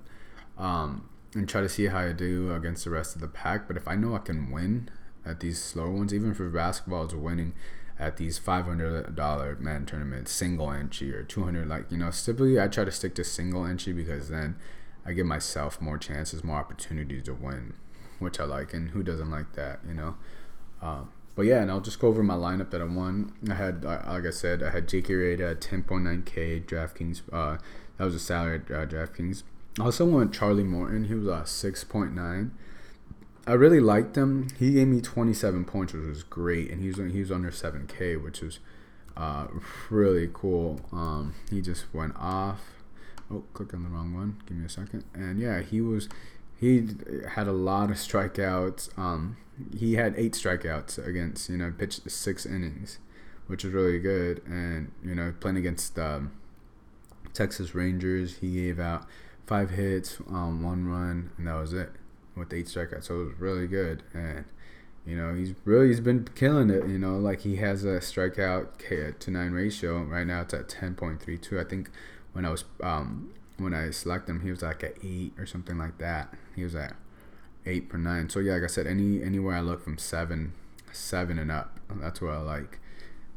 um, 0.58 1.10
and 1.34 1.50
try 1.50 1.60
to 1.60 1.70
see 1.70 1.88
how 1.88 2.00
I 2.00 2.14
do 2.14 2.54
against 2.54 2.86
the 2.86 2.92
rest 2.92 3.16
of 3.16 3.22
the 3.22 3.28
pack. 3.28 3.68
But 3.68 3.76
if 3.76 3.90
I 3.90 3.96
know 3.96 4.16
I 4.16 4.20
can 4.20 4.52
win 4.52 4.90
at 5.26 5.40
these 5.40 5.62
slower 5.62 5.92
ones, 5.92 6.14
even 6.14 6.34
for 6.34 6.50
basketball, 6.50 7.06
it's 7.06 7.14
winning 7.14 7.54
at 7.98 8.18
these 8.18 8.38
five 8.38 8.66
hundred 8.66 9.16
dollar 9.16 9.56
man 9.60 9.86
tournaments, 9.86 10.32
single 10.32 10.72
entry 10.72 11.14
or 11.14 11.24
two 11.24 11.44
hundred. 11.44 11.68
Like 11.68 11.92
you 11.92 11.98
know, 11.98 12.12
typically 12.12 12.60
I 12.60 12.68
try 12.68 12.86
to 12.86 12.92
stick 12.92 13.16
to 13.16 13.24
single 13.24 13.66
entry 13.66 13.94
because 13.94 14.30
then 14.30 14.56
I 15.06 15.14
give 15.14 15.26
myself 15.26 15.82
more 15.82 15.98
chances, 15.98 16.44
more 16.44 16.58
opportunities 16.58 17.24
to 17.24 17.34
win, 17.34 17.74
which 18.20 18.40
I 18.40 18.44
like. 18.44 18.74
And 18.74 18.90
who 18.90 19.04
doesn't 19.04 19.32
like 19.32 19.54
that? 19.54 19.80
You 19.88 19.94
know. 19.94 20.16
Um, 20.82 21.10
but 21.36 21.44
yeah, 21.44 21.62
and 21.62 21.70
I'll 21.70 21.82
just 21.82 22.00
go 22.00 22.08
over 22.08 22.24
my 22.24 22.36
lineup 22.36 22.72
that 22.72 22.82
I 22.82 22.86
won. 22.86 23.34
I 23.50 23.56
had, 23.56 23.84
like 23.84 24.26
I 24.26 24.30
said, 24.30 24.64
I 24.64 24.70
had 24.70 24.88
Jake 24.88 25.08
Arrieta 25.08 25.52
at 25.52 25.60
10.9K 25.60 26.66
DraftKings. 26.66 27.24
Uh, 27.32 27.58
that 27.98 28.06
was 28.06 28.16
a 28.16 28.20
salary 28.20 28.62
at 28.70 28.72
uh, 28.72 28.86
DraftKings. 28.86 29.44
I 29.78 29.84
also 29.84 30.06
went 30.06 30.34
Charlie 30.34 30.64
Morton. 30.64 31.06
He 31.06 31.14
was 31.14 31.28
uh, 31.28 31.42
6.9. 31.42 32.52
I 33.48 33.54
really 33.54 33.80
liked 33.80 34.16
him. 34.16 34.48
He 34.58 34.72
gave 34.72 34.88
me 34.88 35.02
27 35.02 35.66
points, 35.66 35.94
which 35.94 36.06
was 36.06 36.24
great, 36.24 36.72
and 36.72 36.82
he 36.82 36.88
was 36.88 36.98
he 37.14 37.20
was 37.20 37.32
under 37.32 37.52
7K, 37.52 38.22
which 38.22 38.42
was 38.42 38.60
uh, 39.16 39.48
really 39.90 40.30
cool. 40.34 40.82
Um, 40.92 41.36
he 41.50 41.62
just 41.62 41.94
went 41.94 42.16
off. 42.18 42.62
Oh, 43.30 43.44
click 43.54 43.74
on 43.74 43.84
the 43.84 43.90
wrong 43.90 44.14
one. 44.14 44.42
Give 44.48 44.58
me 44.58 44.66
a 44.66 44.70
second. 44.70 45.04
And 45.14 45.40
yeah, 45.40 45.62
he 45.62 45.80
was 45.80 46.10
he 46.60 46.88
had 47.30 47.48
a 47.48 47.52
lot 47.52 47.92
of 47.92 47.98
strikeouts. 47.98 48.98
Um, 48.98 49.38
he 49.78 49.94
had 49.94 50.16
eight 50.18 50.34
strikeouts 50.34 51.06
against 51.06 51.50
you 51.50 51.58
know 51.58 51.72
pitched 51.78 52.10
six 52.10 52.48
innings, 52.48 52.98
which 53.46 53.64
was 53.64 53.74
really 53.74 54.00
good. 54.00 54.42
And 54.48 54.92
you 55.04 55.14
know 55.14 55.36
playing 55.40 55.58
against 55.58 56.00
um, 56.00 56.32
Texas 57.34 57.76
Rangers, 57.76 58.38
he 58.38 58.56
gave 58.56 58.80
out 58.80 59.06
five 59.46 59.70
hits, 59.70 60.18
um, 60.30 60.64
one 60.64 60.88
run, 60.88 61.30
and 61.38 61.48
that 61.48 61.54
was 61.54 61.74
it 61.74 61.92
with 62.36 62.54
eight 62.54 62.68
strikeouts. 62.68 63.06
So 63.06 63.22
it 63.22 63.26
was 63.26 63.40
really 63.40 63.68
good, 63.68 64.04
and 64.14 64.46
you 65.06 65.16
know 65.16 65.34
he's 65.34 65.54
really 65.66 65.88
he's 65.88 66.00
been 66.00 66.28
killing 66.36 66.70
it. 66.70 66.88
You 66.88 67.00
know, 67.00 67.18
like 67.18 67.42
he 67.42 67.58
has 67.58 67.84
a 67.84 68.00
strikeout 68.00 69.20
to 69.20 69.32
nine 69.32 69.52
ratio 69.52 70.04
right 70.04 70.28
now. 70.28 70.42
It's 70.42 70.54
at 70.54 70.70
ten 70.70 70.96
point 70.96 71.22
three 71.22 71.38
two. 71.38 71.60
I 71.60 71.64
think 71.64 71.90
when 72.34 72.46
I 72.46 72.50
was 72.50 72.66
um, 72.82 73.34
when 73.58 73.74
I 73.74 73.92
selected 73.92 74.32
him, 74.32 74.42
he 74.42 74.52
was 74.52 74.62
like 74.62 74.84
at 74.84 74.96
eight 75.04 75.34
or 75.38 75.46
something 75.46 75.78
like 75.78 75.98
that. 76.00 76.34
He 76.56 76.64
was 76.64 76.76
at 76.76 76.96
eight 77.66 77.90
per 77.90 77.98
nine. 77.98 78.30
So 78.30 78.40
yeah, 78.40 78.54
like 78.54 78.64
I 78.64 78.68
said, 78.68 78.88
any 78.88 79.24
anywhere 79.24 79.56
I 79.56 79.62
look 79.62 79.84
from 79.84 79.98
seven, 79.98 80.54
seven 80.92 81.40
and 81.40 81.52
up, 81.52 81.80
that's 81.90 82.22
what 82.22 82.34
I 82.34 82.40
like. 82.40 82.80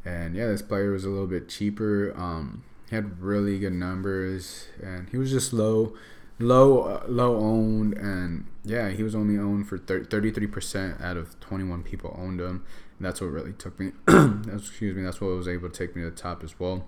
And 0.05 0.35
yeah, 0.35 0.47
this 0.47 0.62
player 0.62 0.93
was 0.93 1.05
a 1.05 1.09
little 1.09 1.27
bit 1.27 1.49
cheaper. 1.49 2.15
Um, 2.17 2.65
he 2.89 2.97
had 2.97 3.21
really 3.21 3.59
good 3.59 3.75
numbers, 3.75 4.69
and 4.83 5.09
he 5.11 5.17
was 5.17 5.31
just 5.31 5.53
low 5.53 5.95
low 6.38 6.82
uh, 6.82 7.05
low 7.08 7.37
owned 7.37 7.94
and 7.94 8.46
yeah 8.64 8.90
he 8.90 9.02
was 9.02 9.14
only 9.14 9.37
owned 9.37 9.69
for 9.69 9.79
33% 9.79 11.02
out 11.02 11.17
of 11.17 11.38
21 11.40 11.82
people 11.82 12.17
owned 12.19 12.40
him. 12.40 12.64
And 12.99 13.06
that's 13.06 13.20
what 13.20 13.31
really 13.31 13.52
took 13.52 13.79
me 13.79 13.93
excuse 14.52 14.96
me 14.96 15.02
that's 15.02 15.20
what 15.20 15.29
was 15.29 15.49
able 15.49 15.69
to 15.69 15.76
take 15.76 15.96
me 15.96 16.02
to 16.02 16.11
the 16.11 16.17
top 16.17 16.44
as 16.44 16.58
well. 16.58 16.87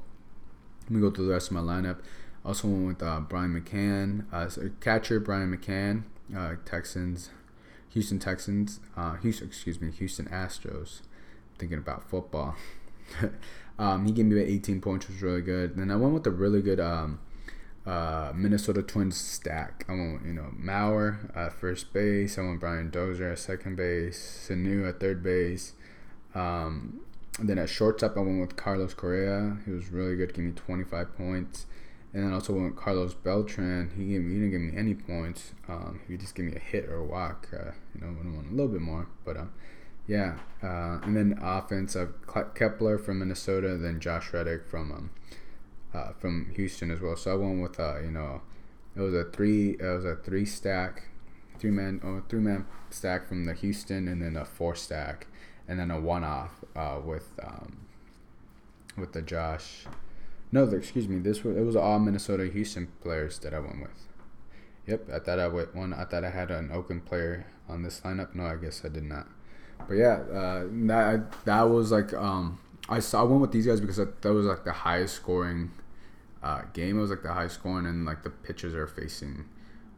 Let 0.84 0.90
me 0.90 1.00
go 1.00 1.10
through 1.10 1.26
the 1.26 1.32
rest 1.32 1.48
of 1.48 1.54
my 1.54 1.60
lineup. 1.60 1.98
Also 2.44 2.68
went 2.68 2.86
with 2.86 3.02
uh, 3.02 3.20
Brian 3.20 3.60
McCann 3.60 4.26
uh, 4.32 4.48
catcher 4.80 5.20
Brian 5.20 5.56
McCann 5.56 6.04
uh, 6.36 6.56
Texans 6.64 7.30
Houston 7.90 8.18
Texans 8.18 8.80
uh, 8.96 9.16
Houston 9.16 9.48
excuse 9.48 9.80
me 9.80 9.90
Houston 9.90 10.26
Astros. 10.26 11.00
Thinking 11.58 11.78
about 11.78 12.08
football. 12.08 12.56
Um, 13.80 14.04
he 14.04 14.12
gave 14.12 14.26
me 14.26 14.38
18 14.38 14.82
points 14.82 15.08
which 15.08 15.16
was 15.16 15.22
really 15.22 15.40
good. 15.40 15.74
Then 15.74 15.90
I 15.90 15.96
went 15.96 16.12
with 16.12 16.26
a 16.26 16.30
really 16.30 16.60
good 16.60 16.78
um, 16.78 17.18
uh, 17.86 18.32
Minnesota 18.34 18.82
Twins 18.82 19.16
stack. 19.16 19.84
I 19.88 19.92
want 19.92 20.24
you 20.24 20.32
know 20.32 20.52
Mauer 20.58 21.34
at 21.36 21.52
first 21.52 21.92
base. 21.92 22.38
I 22.38 22.42
want 22.42 22.60
Brian 22.60 22.90
Dozier 22.90 23.32
at 23.32 23.38
second 23.38 23.76
base. 23.76 24.18
Sano 24.18 24.88
at 24.88 25.00
third 25.00 25.22
base. 25.22 25.72
Um, 26.34 27.00
then 27.38 27.58
at 27.58 27.68
shortstop, 27.68 28.16
I 28.16 28.20
went 28.20 28.40
with 28.40 28.56
Carlos 28.56 28.94
Correa. 28.94 29.58
He 29.64 29.70
was 29.70 29.88
really 29.88 30.16
good. 30.16 30.34
Gave 30.34 30.44
me 30.44 30.52
25 30.52 31.16
points. 31.16 31.66
And 32.12 32.24
then 32.24 32.32
also 32.32 32.52
went 32.52 32.76
Carlos 32.76 33.14
Beltran. 33.14 33.92
He 33.96 34.06
gave 34.06 34.22
me, 34.22 34.34
he 34.34 34.40
didn't 34.40 34.50
give 34.50 34.60
me 34.60 34.76
any 34.76 34.94
points. 34.94 35.52
Um, 35.68 36.00
he 36.08 36.16
just 36.16 36.34
gave 36.34 36.46
me 36.46 36.56
a 36.56 36.58
hit 36.58 36.86
or 36.86 36.96
a 36.96 37.04
walk. 37.04 37.48
Uh, 37.52 37.70
you 37.94 38.00
know, 38.00 38.08
I 38.08 38.34
want 38.34 38.48
a 38.48 38.50
little 38.50 38.68
bit 38.68 38.80
more, 38.80 39.06
but 39.24 39.36
um, 39.36 39.52
yeah. 40.08 40.38
Uh, 40.62 40.98
and 41.04 41.16
then 41.16 41.38
offense 41.40 41.94
of 41.94 42.14
Kepler 42.54 42.98
from 42.98 43.20
Minnesota. 43.20 43.76
Then 43.76 44.00
Josh 44.00 44.32
Reddick 44.32 44.66
from 44.66 44.90
um, 44.90 45.10
uh, 45.94 46.12
from 46.18 46.52
Houston 46.56 46.90
as 46.90 47.00
well. 47.00 47.16
So 47.16 47.32
I 47.32 47.34
went 47.34 47.62
with 47.62 47.80
uh, 47.80 48.00
you 48.00 48.10
know, 48.10 48.42
it 48.96 49.00
was 49.00 49.14
a 49.14 49.24
three 49.24 49.70
it 49.70 49.82
was 49.82 50.04
a 50.04 50.16
three 50.16 50.44
stack, 50.44 51.04
three 51.58 51.70
man 51.70 52.00
oh 52.04 52.22
three 52.28 52.40
man 52.40 52.66
stack 52.90 53.28
from 53.28 53.44
the 53.44 53.54
Houston, 53.54 54.08
and 54.08 54.22
then 54.22 54.36
a 54.36 54.44
four 54.44 54.74
stack, 54.74 55.26
and 55.68 55.78
then 55.78 55.90
a 55.90 56.00
one 56.00 56.24
off 56.24 56.64
uh, 56.76 56.98
with 57.04 57.30
um, 57.42 57.86
with 58.96 59.12
the 59.12 59.22
Josh. 59.22 59.84
No, 60.52 60.64
excuse 60.64 61.08
me. 61.08 61.18
This 61.18 61.44
was 61.44 61.56
it 61.56 61.62
was 61.62 61.76
all 61.76 61.98
Minnesota 61.98 62.46
Houston 62.46 62.88
players 63.00 63.38
that 63.40 63.54
I 63.54 63.60
went 63.60 63.80
with. 63.80 64.08
Yep, 64.86 65.10
I 65.12 65.18
thought 65.20 65.38
I 65.38 65.46
went 65.46 65.74
one. 65.74 65.92
I 65.92 66.04
thought 66.04 66.24
I 66.24 66.30
had 66.30 66.50
an 66.50 66.70
Oakland 66.72 67.06
player 67.06 67.46
on 67.68 67.82
this 67.82 68.00
lineup. 68.00 68.34
No, 68.34 68.44
I 68.44 68.56
guess 68.56 68.82
I 68.84 68.88
did 68.88 69.04
not. 69.04 69.28
But 69.86 69.94
yeah, 69.94 70.20
uh, 70.32 70.64
that 70.70 71.44
that 71.44 71.62
was 71.62 71.92
like 71.92 72.12
um, 72.12 72.58
I 72.90 72.98
saw 72.98 73.20
I 73.20 73.24
went 73.24 73.40
with 73.40 73.52
these 73.52 73.66
guys 73.66 73.80
because 73.80 73.96
that, 73.96 74.24
was 74.24 74.46
like 74.46 74.64
the 74.64 74.72
highest 74.72 75.14
scoring 75.14 75.70
uh, 76.42 76.62
game. 76.72 76.98
It 76.98 77.00
was 77.00 77.10
like 77.10 77.22
the 77.22 77.32
high 77.32 77.48
scoring, 77.48 77.86
and 77.86 78.04
like 78.04 78.24
the 78.24 78.30
pitchers 78.30 78.74
are 78.74 78.86
facing 78.86 79.46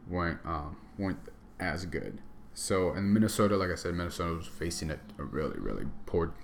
weren't 0.08 0.38
um, 0.44 0.76
weren't 0.98 1.18
as 1.58 1.86
good. 1.86 2.20
So 2.54 2.92
in 2.92 3.12
Minnesota, 3.12 3.56
like 3.56 3.70
I 3.70 3.76
said, 3.76 3.94
Minnesota 3.94 4.34
was 4.34 4.46
facing 4.46 4.90
a, 4.90 4.98
a 5.18 5.24
really 5.24 5.58
really 5.58 5.86
poor 6.04 6.34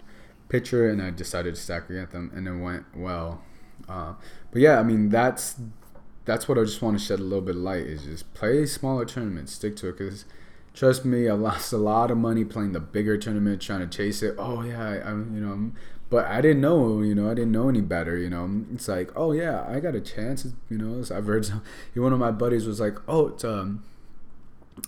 pitcher, 0.48 0.88
and 0.88 1.02
I 1.02 1.10
decided 1.10 1.54
to 1.54 1.60
stack 1.60 1.90
against 1.90 2.12
them, 2.12 2.32
and 2.34 2.48
it 2.48 2.56
went 2.56 2.86
well. 2.96 3.42
Uh, 3.86 4.14
but 4.50 4.62
yeah, 4.62 4.80
I 4.80 4.82
mean 4.82 5.10
that's 5.10 5.56
that's 6.24 6.48
what 6.48 6.58
I 6.58 6.64
just 6.64 6.80
want 6.82 6.98
to 6.98 7.04
shed 7.04 7.20
a 7.20 7.22
little 7.22 7.44
bit 7.44 7.56
of 7.56 7.62
light 7.62 7.84
is 7.84 8.04
just 8.04 8.32
play 8.34 8.64
smaller 8.66 9.04
tournaments, 9.04 9.52
stick 9.52 9.76
to 9.76 9.88
it 9.88 9.98
because 9.98 10.24
Trust 10.78 11.04
me, 11.04 11.28
I 11.28 11.32
lost 11.32 11.72
a 11.72 11.76
lot 11.76 12.12
of 12.12 12.18
money 12.18 12.44
playing 12.44 12.70
the 12.70 12.78
bigger 12.78 13.18
tournament, 13.18 13.60
trying 13.60 13.80
to 13.80 13.88
chase 13.88 14.22
it. 14.22 14.36
Oh 14.38 14.62
yeah, 14.62 14.80
I, 14.80 15.10
am 15.10 15.34
you 15.34 15.40
know, 15.40 15.72
but 16.08 16.26
I 16.26 16.40
didn't 16.40 16.60
know, 16.60 17.02
you 17.02 17.16
know, 17.16 17.28
I 17.28 17.34
didn't 17.34 17.50
know 17.50 17.68
any 17.68 17.80
better. 17.80 18.16
You 18.16 18.30
know, 18.30 18.64
it's 18.72 18.86
like, 18.86 19.10
oh 19.16 19.32
yeah, 19.32 19.66
I 19.68 19.80
got 19.80 19.96
a 19.96 20.00
chance. 20.00 20.46
You 20.70 20.78
know, 20.78 21.02
I've 21.12 21.26
heard 21.26 21.46
some, 21.46 21.64
one 21.96 22.12
of 22.12 22.20
my 22.20 22.30
buddies 22.30 22.64
was 22.64 22.78
like, 22.78 22.96
oh, 23.08 23.26
it's 23.26 23.42
um, 23.42 23.82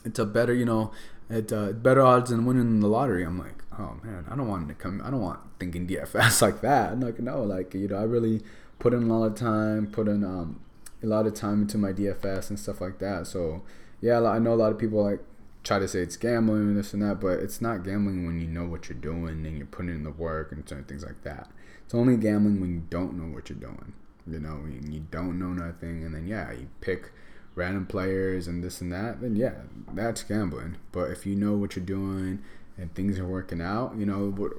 it's 0.04 0.20
a 0.20 0.24
better, 0.24 0.54
you 0.54 0.64
know, 0.64 0.92
it 1.28 1.52
uh, 1.52 1.72
better 1.72 2.02
odds 2.02 2.30
than 2.30 2.44
winning 2.44 2.78
the 2.78 2.86
lottery. 2.86 3.24
I'm 3.24 3.40
like, 3.40 3.64
oh 3.76 3.96
man, 4.04 4.26
I 4.30 4.36
don't 4.36 4.46
want 4.46 4.68
to 4.68 4.74
come. 4.74 5.02
I 5.04 5.10
don't 5.10 5.20
want 5.20 5.40
thinking 5.58 5.88
DFS 5.88 6.40
like 6.46 6.60
that. 6.60 6.92
I'm 6.92 7.00
like, 7.00 7.18
no, 7.18 7.42
like 7.42 7.74
you 7.74 7.88
know, 7.88 7.96
I 7.96 8.04
really 8.04 8.42
put 8.78 8.94
in 8.94 9.10
a 9.10 9.18
lot 9.18 9.26
of 9.26 9.34
time, 9.34 9.88
put 9.88 10.06
in 10.06 10.22
um, 10.22 10.60
a 11.02 11.06
lot 11.06 11.26
of 11.26 11.34
time 11.34 11.62
into 11.62 11.78
my 11.78 11.92
DFS 11.92 12.48
and 12.48 12.60
stuff 12.60 12.80
like 12.80 13.00
that. 13.00 13.26
So 13.26 13.62
yeah, 14.00 14.22
I 14.22 14.38
know 14.38 14.54
a 14.54 14.54
lot 14.54 14.70
of 14.70 14.78
people 14.78 15.02
like 15.02 15.18
try 15.62 15.78
to 15.78 15.88
say 15.88 16.00
it's 16.00 16.16
gambling 16.16 16.62
and 16.62 16.76
this 16.76 16.92
and 16.94 17.02
that, 17.02 17.20
but 17.20 17.38
it's 17.40 17.60
not 17.60 17.84
gambling 17.84 18.26
when 18.26 18.40
you 18.40 18.46
know 18.46 18.64
what 18.64 18.88
you're 18.88 18.98
doing 18.98 19.46
and 19.46 19.58
you're 19.58 19.66
putting 19.66 19.94
in 19.94 20.04
the 20.04 20.10
work 20.10 20.52
and 20.52 20.68
certain 20.68 20.84
things 20.84 21.04
like 21.04 21.22
that. 21.22 21.48
It's 21.84 21.94
only 21.94 22.16
gambling 22.16 22.60
when 22.60 22.70
you 22.72 22.82
don't 22.88 23.14
know 23.14 23.34
what 23.34 23.48
you're 23.50 23.58
doing. 23.58 23.92
You 24.26 24.38
know, 24.38 24.64
you 24.66 25.00
don't 25.10 25.38
know 25.38 25.48
nothing, 25.48 26.04
and 26.04 26.14
then 26.14 26.26
yeah, 26.26 26.52
you 26.52 26.68
pick 26.80 27.10
random 27.54 27.86
players 27.86 28.46
and 28.46 28.62
this 28.62 28.80
and 28.80 28.92
that. 28.92 29.20
Then 29.20 29.34
yeah, 29.34 29.54
that's 29.92 30.22
gambling. 30.22 30.76
But 30.92 31.10
if 31.10 31.26
you 31.26 31.34
know 31.34 31.54
what 31.54 31.74
you're 31.74 31.84
doing 31.84 32.42
and 32.76 32.94
things 32.94 33.18
are 33.18 33.26
working 33.26 33.60
out, 33.60 33.94
you 33.96 34.06
know 34.06 34.30
what 34.30 34.52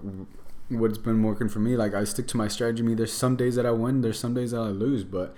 what's 0.70 0.98
been 0.98 1.24
working 1.24 1.50
for 1.50 1.60
me. 1.60 1.76
Like 1.76 1.94
I 1.94 2.04
stick 2.04 2.28
to 2.30 2.38
my 2.38 2.48
strategy. 2.48 2.96
There's 2.96 3.14
some 3.14 3.36
days 3.36 3.56
that 3.56 3.66
I 3.66 3.72
win, 3.72 4.02
there's 4.02 4.20
some 4.20 4.34
days 4.34 4.52
that 4.52 4.60
I 4.60 4.70
lose, 4.70 5.04
but 5.04 5.36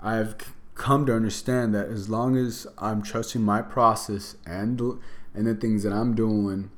I've 0.00 0.36
come 0.74 1.06
to 1.06 1.14
understand 1.14 1.74
that 1.74 1.88
as 1.88 2.08
long 2.08 2.36
as 2.36 2.66
I'm 2.78 3.02
trusting 3.02 3.42
my 3.42 3.62
process 3.62 4.36
and 4.46 4.80
and 5.34 5.46
the 5.46 5.54
things 5.54 5.82
that 5.82 5.92
I'm 5.92 6.14
doing, 6.14 6.70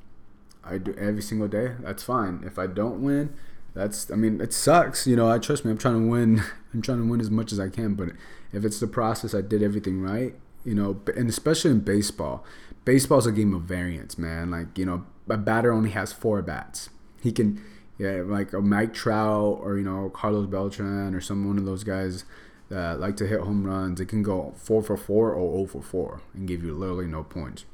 I 0.63 0.77
do 0.77 0.93
every 0.97 1.21
single 1.21 1.47
day. 1.47 1.73
That's 1.79 2.03
fine. 2.03 2.43
If 2.45 2.57
I 2.57 2.67
don't 2.67 3.01
win, 3.01 3.35
that's 3.73 4.09
I 4.11 4.15
mean 4.15 4.41
it 4.41 4.53
sucks. 4.53 5.05
You 5.05 5.15
know, 5.15 5.29
I 5.29 5.39
trust 5.39 5.65
me. 5.65 5.71
I'm 5.71 5.77
trying 5.77 6.01
to 6.01 6.07
win. 6.07 6.43
I'm 6.73 6.81
trying 6.81 6.99
to 6.99 7.09
win 7.09 7.21
as 7.21 7.31
much 7.31 7.51
as 7.51 7.59
I 7.59 7.69
can. 7.69 7.93
But 7.95 8.09
if 8.51 8.65
it's 8.65 8.79
the 8.79 8.87
process, 8.87 9.33
I 9.33 9.41
did 9.41 9.63
everything 9.63 10.01
right. 10.01 10.35
You 10.63 10.73
know, 10.73 11.01
and 11.15 11.29
especially 11.29 11.71
in 11.71 11.81
baseball, 11.81 12.43
baseball's 12.85 13.27
a 13.27 13.31
game 13.31 13.53
of 13.53 13.63
variance, 13.63 14.17
man. 14.17 14.51
Like 14.51 14.77
you 14.77 14.85
know, 14.85 15.05
a 15.29 15.37
batter 15.37 15.71
only 15.71 15.91
has 15.91 16.11
four 16.11 16.41
bats. 16.41 16.89
He 17.21 17.31
can, 17.31 17.63
yeah, 17.97 18.23
like 18.25 18.51
a 18.53 18.61
Mike 18.61 18.93
Trout 18.93 19.59
or 19.61 19.77
you 19.77 19.83
know 19.83 20.09
Carlos 20.09 20.47
Beltran 20.47 21.13
or 21.13 21.21
some 21.21 21.47
one 21.47 21.57
of 21.57 21.65
those 21.65 21.83
guys 21.83 22.25
that 22.69 22.99
like 22.99 23.17
to 23.17 23.27
hit 23.27 23.41
home 23.41 23.65
runs, 23.65 23.99
it 23.99 24.07
can 24.07 24.23
go 24.23 24.53
four 24.57 24.81
for 24.81 24.97
four 24.97 25.33
or 25.33 25.57
0 25.57 25.67
for 25.67 25.81
four 25.81 26.21
and 26.33 26.47
give 26.47 26.63
you 26.63 26.73
literally 26.73 27.07
no 27.07 27.23
points. 27.23 27.65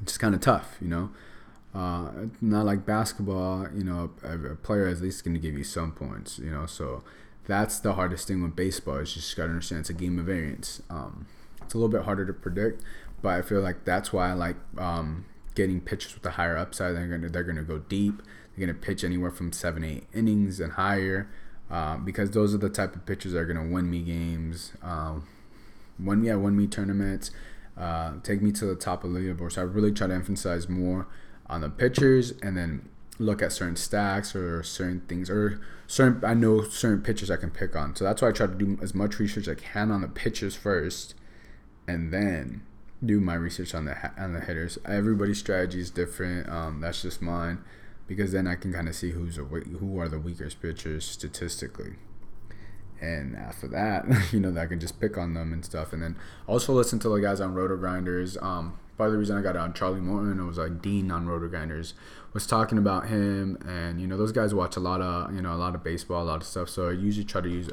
It's 0.00 0.16
kind 0.16 0.34
of 0.34 0.40
tough, 0.40 0.76
you 0.80 0.88
know. 0.88 1.10
Uh, 1.74 2.10
not 2.40 2.66
like 2.66 2.84
basketball, 2.84 3.68
you 3.72 3.84
know, 3.84 4.10
a, 4.24 4.52
a 4.52 4.56
player 4.56 4.88
at 4.88 5.00
least 5.00 5.24
going 5.24 5.34
to 5.34 5.40
give 5.40 5.56
you 5.56 5.62
some 5.62 5.92
points, 5.92 6.38
you 6.38 6.50
know. 6.50 6.66
So 6.66 7.04
that's 7.46 7.78
the 7.78 7.92
hardest 7.92 8.26
thing 8.26 8.42
with 8.42 8.56
baseball. 8.56 8.96
Is 8.96 9.14
just 9.14 9.36
got 9.36 9.44
to 9.44 9.50
understand 9.50 9.80
it's 9.80 9.90
a 9.90 9.94
game 9.94 10.18
of 10.18 10.26
variance. 10.26 10.82
Um, 10.90 11.26
it's 11.62 11.74
a 11.74 11.78
little 11.78 11.90
bit 11.90 12.02
harder 12.02 12.26
to 12.26 12.32
predict, 12.32 12.82
but 13.22 13.34
I 13.34 13.42
feel 13.42 13.60
like 13.60 13.84
that's 13.84 14.12
why 14.12 14.30
I 14.30 14.32
like 14.32 14.56
um, 14.78 15.26
getting 15.54 15.80
pitchers 15.80 16.14
with 16.14 16.26
a 16.26 16.30
higher 16.30 16.56
upside. 16.56 16.96
They're 16.96 17.06
gonna 17.06 17.28
they're 17.28 17.44
gonna 17.44 17.62
go 17.62 17.78
deep. 17.78 18.22
They're 18.56 18.66
gonna 18.66 18.78
pitch 18.78 19.04
anywhere 19.04 19.30
from 19.30 19.52
seven 19.52 19.84
eight 19.84 20.08
innings 20.12 20.58
and 20.58 20.72
higher. 20.72 21.30
Um, 21.70 22.04
because 22.04 22.32
those 22.32 22.52
are 22.52 22.58
the 22.58 22.68
type 22.68 22.96
of 22.96 23.06
pitchers 23.06 23.32
that 23.32 23.38
are 23.38 23.46
gonna 23.46 23.68
win 23.68 23.88
me 23.88 24.02
games, 24.02 24.72
um, 24.82 25.26
win 25.98 26.24
yeah 26.24 26.34
win 26.34 26.56
me 26.56 26.66
tournaments, 26.66 27.30
uh, 27.78 28.14
take 28.24 28.42
me 28.42 28.50
to 28.52 28.66
the 28.66 28.74
top 28.74 29.04
of 29.04 29.12
the 29.12 29.20
leaderboard. 29.20 29.52
So 29.52 29.62
I 29.62 29.64
really 29.64 29.92
try 29.92 30.08
to 30.08 30.14
emphasize 30.14 30.68
more 30.68 31.06
on 31.46 31.60
the 31.60 31.70
pitchers, 31.70 32.32
and 32.42 32.56
then 32.56 32.88
look 33.18 33.40
at 33.42 33.52
certain 33.52 33.76
stacks 33.76 34.34
or 34.34 34.62
certain 34.62 35.02
things 35.02 35.28
or 35.28 35.60
certain 35.86 36.24
I 36.24 36.34
know 36.34 36.62
certain 36.62 37.02
pitchers 37.02 37.30
I 37.30 37.36
can 37.36 37.50
pick 37.50 37.76
on. 37.76 37.94
So 37.94 38.04
that's 38.04 38.20
why 38.20 38.28
I 38.28 38.32
try 38.32 38.46
to 38.46 38.54
do 38.54 38.78
as 38.82 38.94
much 38.94 39.18
research 39.18 39.46
as 39.46 39.56
I 39.56 39.60
can 39.60 39.92
on 39.92 40.00
the 40.00 40.08
pitchers 40.08 40.56
first, 40.56 41.14
and 41.86 42.12
then 42.12 42.62
do 43.04 43.20
my 43.20 43.34
research 43.34 43.76
on 43.76 43.84
the 43.84 43.96
on 44.20 44.32
the 44.32 44.40
hitters. 44.40 44.76
Everybody's 44.84 45.38
strategy 45.38 45.78
is 45.78 45.90
different. 45.90 46.48
Um, 46.48 46.80
that's 46.80 47.02
just 47.02 47.22
mine 47.22 47.58
because 48.10 48.32
then 48.32 48.48
I 48.48 48.56
can 48.56 48.72
kind 48.72 48.88
of 48.88 48.96
see 48.96 49.12
who's 49.12 49.38
a, 49.38 49.42
who 49.44 50.00
are 50.00 50.08
the 50.08 50.18
weakest 50.18 50.60
pitchers 50.60 51.04
statistically. 51.04 51.92
And 53.00 53.36
after 53.36 53.68
that, 53.68 54.04
you 54.32 54.40
know, 54.40 54.50
that 54.50 54.62
I 54.62 54.66
can 54.66 54.80
just 54.80 55.00
pick 55.00 55.16
on 55.16 55.34
them 55.34 55.52
and 55.52 55.64
stuff. 55.64 55.92
And 55.92 56.02
then 56.02 56.16
also 56.48 56.72
listen 56.72 56.98
to 56.98 57.08
the 57.08 57.20
guys 57.20 57.40
on 57.40 57.54
RotoGrinders. 57.54 58.42
Um, 58.42 58.80
part 58.98 59.06
of 59.06 59.12
the 59.12 59.18
reason 59.18 59.38
I 59.38 59.42
got 59.42 59.56
on 59.56 59.74
Charlie 59.74 60.00
Morton, 60.00 60.40
it 60.40 60.42
was 60.42 60.58
like 60.58 60.82
Dean 60.82 61.12
on 61.12 61.24
RotoGrinders 61.24 61.92
was 62.32 62.48
talking 62.48 62.78
about 62.78 63.06
him, 63.06 63.56
and 63.64 64.00
you 64.00 64.08
know 64.08 64.16
those 64.16 64.32
guys 64.32 64.52
watch 64.52 64.76
a 64.76 64.80
lot 64.80 65.00
of 65.00 65.32
you 65.32 65.40
know 65.40 65.52
a 65.52 65.54
lot 65.54 65.76
of 65.76 65.84
baseball, 65.84 66.24
a 66.24 66.26
lot 66.26 66.40
of 66.40 66.48
stuff. 66.48 66.68
So 66.68 66.88
I 66.88 66.92
usually 66.92 67.24
try 67.24 67.40
to 67.42 67.48
use 67.48 67.70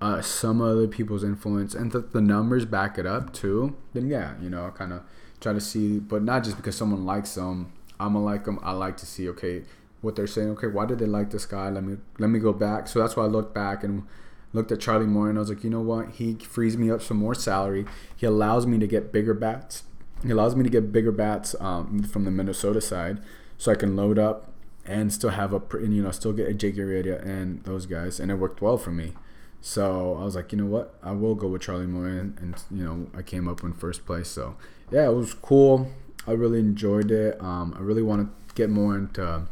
uh, 0.00 0.20
some 0.20 0.60
other 0.60 0.88
people's 0.88 1.22
influence, 1.22 1.76
and 1.76 1.92
the, 1.92 2.00
the 2.00 2.20
numbers 2.20 2.64
back 2.64 2.98
it 2.98 3.06
up 3.06 3.32
too. 3.32 3.76
Then 3.94 4.08
yeah, 4.08 4.34
you 4.42 4.50
know, 4.50 4.68
kind 4.76 4.92
of 4.92 5.02
try 5.40 5.52
to 5.52 5.60
see, 5.60 6.00
but 6.00 6.24
not 6.24 6.42
just 6.42 6.56
because 6.56 6.76
someone 6.76 7.06
likes 7.06 7.36
them 7.36 7.72
I'm 7.98 8.12
gonna 8.12 8.24
like 8.24 8.44
them. 8.44 8.58
I 8.62 8.72
like 8.72 8.96
to 8.98 9.06
see 9.06 9.28
okay 9.30 9.62
what 10.00 10.16
they're 10.16 10.26
saying. 10.26 10.50
Okay, 10.50 10.66
why 10.66 10.86
did 10.86 10.98
they 10.98 11.06
like 11.06 11.30
this 11.30 11.46
guy? 11.46 11.68
Let 11.70 11.84
me 11.84 11.96
let 12.18 12.28
me 12.30 12.38
go 12.38 12.52
back. 12.52 12.88
So 12.88 12.98
that's 12.98 13.16
why 13.16 13.24
I 13.24 13.28
looked 13.28 13.54
back 13.54 13.84
and 13.84 14.04
looked 14.52 14.72
at 14.72 14.80
Charlie 14.80 15.06
Moore 15.06 15.28
and 15.28 15.38
I 15.38 15.40
was 15.40 15.48
like, 15.50 15.64
you 15.64 15.70
know 15.70 15.80
what? 15.80 16.10
He 16.10 16.34
frees 16.34 16.76
me 16.76 16.90
up 16.90 17.02
some 17.02 17.18
more 17.18 17.34
salary. 17.34 17.84
He 18.16 18.26
allows 18.26 18.66
me 18.66 18.78
to 18.78 18.86
get 18.86 19.12
bigger 19.12 19.34
bats. 19.34 19.84
He 20.22 20.30
allows 20.30 20.56
me 20.56 20.64
to 20.64 20.70
get 20.70 20.92
bigger 20.92 21.12
bats 21.12 21.54
um, 21.60 22.02
from 22.02 22.24
the 22.24 22.30
Minnesota 22.30 22.80
side, 22.80 23.20
so 23.58 23.70
I 23.70 23.74
can 23.74 23.96
load 23.96 24.18
up 24.18 24.50
and 24.86 25.12
still 25.12 25.30
have 25.30 25.52
a 25.52 25.60
you 25.80 26.02
know 26.02 26.10
still 26.10 26.32
get 26.32 26.48
a 26.48 26.54
Jake 26.54 26.76
Arrieta 26.76 27.22
and 27.24 27.62
those 27.64 27.86
guys, 27.86 28.18
and 28.18 28.30
it 28.30 28.36
worked 28.36 28.62
well 28.62 28.78
for 28.78 28.90
me. 28.90 29.12
So 29.60 30.16
I 30.20 30.24
was 30.24 30.36
like, 30.36 30.52
you 30.52 30.58
know 30.58 30.66
what? 30.66 30.94
I 31.02 31.12
will 31.12 31.34
go 31.34 31.48
with 31.48 31.62
Charlie 31.62 31.86
Moore, 31.86 32.06
and, 32.06 32.38
and 32.38 32.54
you 32.70 32.84
know 32.84 33.08
I 33.16 33.22
came 33.22 33.48
up 33.48 33.62
in 33.62 33.72
first 33.72 34.06
place. 34.06 34.28
So 34.28 34.56
yeah, 34.90 35.08
it 35.08 35.14
was 35.14 35.34
cool. 35.34 35.90
I 36.26 36.32
really 36.32 36.58
enjoyed 36.58 37.10
it. 37.10 37.40
Um, 37.40 37.74
I 37.76 37.82
really 37.82 38.02
want 38.02 38.28
to 38.28 38.54
get 38.54 38.70
more 38.70 38.96
into 38.96 39.46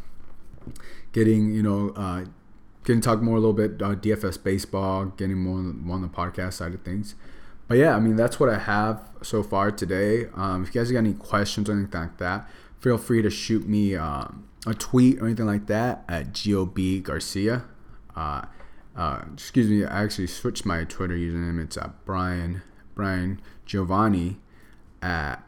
getting, 1.13 1.55
you 1.55 1.63
know, 1.63 1.91
uh, 1.91 2.25
getting 2.85 3.01
talk 3.01 3.23
more 3.23 3.37
a 3.37 3.41
little 3.41 3.55
bit 3.55 3.83
uh, 3.83 3.95
DFS 3.95 4.43
baseball, 4.43 5.07
getting 5.07 5.37
more 5.37 5.59
on, 5.59 6.03
the 6.03 6.09
podcast 6.09 6.55
side 6.55 6.75
of 6.75 6.83
things. 6.83 7.15
But 7.67 7.79
yeah, 7.79 7.97
I 7.97 8.01
mean 8.01 8.17
that's 8.17 8.39
what 8.39 8.51
I 8.51 8.59
have 8.59 9.09
so 9.23 9.43
far 9.43 9.71
today. 9.71 10.27
Um, 10.35 10.63
if 10.63 10.75
you 10.75 10.81
guys 10.81 10.93
got 10.93 10.99
any 10.99 11.15
questions 11.15 11.69
or 11.69 11.73
anything 11.73 12.01
like 12.01 12.19
that, 12.19 12.49
feel 12.79 12.99
free 12.99 13.23
to 13.23 13.31
shoot 13.31 13.67
me 13.67 13.95
um, 13.95 14.47
a 14.67 14.75
tweet 14.75 15.19
or 15.21 15.27
anything 15.27 15.47
like 15.47 15.67
that 15.67 16.05
at 16.09 16.35
Gob 16.35 16.79
Garcia. 17.03 17.65
Uh, 18.15 18.43
uh, 18.97 19.23
excuse 19.33 19.69
me, 19.69 19.85
I 19.85 20.05
actually 20.05 20.27
switched 20.27 20.67
my 20.67 20.85
Twitter 20.85 21.17
username. 21.17 21.63
It's 21.63 21.77
at 21.77 22.05
Brian 22.05 22.63
Brian 22.95 23.41
Giovanni 23.65 24.39
at 25.03 25.43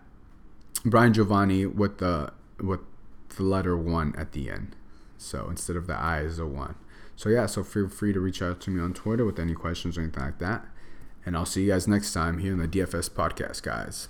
Brian 0.86 1.12
Giovanni 1.12 1.66
with 1.66 1.98
the 1.98 2.32
with 2.60 2.80
the 3.36 3.42
letter 3.42 3.76
one 3.76 4.14
at 4.16 4.32
the 4.32 4.48
end. 4.48 4.76
So 5.18 5.48
instead 5.50 5.76
of 5.76 5.88
the 5.88 5.94
I 5.94 6.20
is 6.20 6.38
a 6.38 6.46
one. 6.46 6.76
So 7.16 7.28
yeah, 7.28 7.46
so 7.46 7.64
feel 7.64 7.88
free 7.88 8.12
to 8.12 8.20
reach 8.20 8.40
out 8.40 8.60
to 8.62 8.70
me 8.70 8.80
on 8.80 8.94
Twitter 8.94 9.24
with 9.24 9.40
any 9.40 9.54
questions 9.54 9.98
or 9.98 10.02
anything 10.02 10.22
like 10.22 10.38
that. 10.38 10.64
And 11.24 11.36
I'll 11.36 11.44
see 11.44 11.64
you 11.64 11.72
guys 11.72 11.88
next 11.88 12.12
time 12.12 12.38
here 12.38 12.52
in 12.52 12.58
the 12.58 12.68
DFS 12.68 13.10
podcast, 13.10 13.62
guys. 13.62 14.08